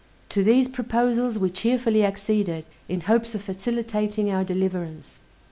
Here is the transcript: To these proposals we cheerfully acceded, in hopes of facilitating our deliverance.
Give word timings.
To 0.29 0.43
these 0.43 0.67
proposals 0.67 1.37
we 1.37 1.51
cheerfully 1.51 2.03
acceded, 2.03 2.65
in 2.89 3.01
hopes 3.01 3.35
of 3.35 3.43
facilitating 3.43 4.31
our 4.31 4.43
deliverance. 4.43 5.19